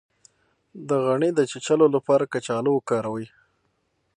[0.87, 3.25] د غڼې د چیچلو لپاره کچالو وکاروئ